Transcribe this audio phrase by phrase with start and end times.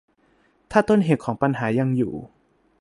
[0.71, 2.13] ถ้าต้นเหตุของปัญหายังอยู่